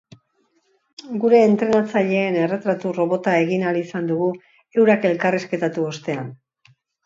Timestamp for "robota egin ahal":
3.01-3.79